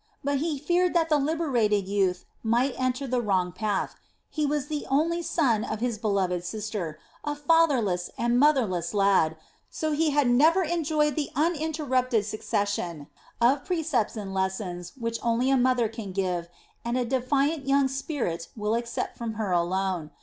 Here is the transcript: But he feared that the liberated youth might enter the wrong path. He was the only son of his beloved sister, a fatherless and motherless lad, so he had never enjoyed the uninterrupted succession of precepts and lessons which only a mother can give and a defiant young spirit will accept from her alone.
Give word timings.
But 0.23 0.39
he 0.39 0.57
feared 0.57 0.95
that 0.95 1.09
the 1.09 1.19
liberated 1.19 1.87
youth 1.87 2.25
might 2.41 2.73
enter 2.75 3.05
the 3.05 3.21
wrong 3.21 3.51
path. 3.51 3.93
He 4.31 4.47
was 4.47 4.65
the 4.65 4.87
only 4.89 5.21
son 5.21 5.63
of 5.63 5.79
his 5.79 5.99
beloved 5.99 6.43
sister, 6.43 6.97
a 7.23 7.35
fatherless 7.35 8.09
and 8.17 8.39
motherless 8.39 8.95
lad, 8.95 9.37
so 9.69 9.91
he 9.91 10.09
had 10.09 10.27
never 10.27 10.63
enjoyed 10.63 11.15
the 11.15 11.29
uninterrupted 11.35 12.25
succession 12.25 13.09
of 13.39 13.63
precepts 13.63 14.17
and 14.17 14.33
lessons 14.33 14.93
which 14.99 15.19
only 15.21 15.51
a 15.51 15.55
mother 15.55 15.87
can 15.87 16.13
give 16.13 16.49
and 16.83 16.97
a 16.97 17.05
defiant 17.05 17.67
young 17.67 17.87
spirit 17.87 18.47
will 18.55 18.73
accept 18.73 19.19
from 19.19 19.33
her 19.33 19.51
alone. 19.51 20.09